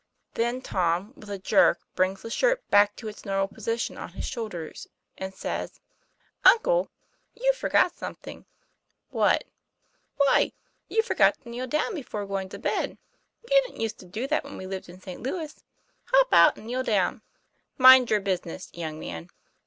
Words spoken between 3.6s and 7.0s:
tion on his shoulders, and says: "Uncle,